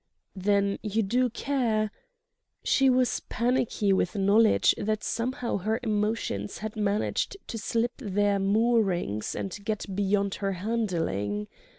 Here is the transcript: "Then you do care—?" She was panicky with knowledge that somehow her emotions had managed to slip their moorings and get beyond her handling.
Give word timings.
"Then 0.35 0.79
you 0.81 1.03
do 1.03 1.29
care—?" 1.29 1.91
She 2.63 2.89
was 2.89 3.19
panicky 3.29 3.93
with 3.93 4.15
knowledge 4.15 4.73
that 4.79 5.03
somehow 5.03 5.57
her 5.57 5.79
emotions 5.83 6.57
had 6.57 6.75
managed 6.75 7.37
to 7.45 7.59
slip 7.59 7.97
their 7.97 8.39
moorings 8.39 9.35
and 9.35 9.55
get 9.63 9.95
beyond 9.95 10.33
her 10.41 10.53
handling. 10.53 11.47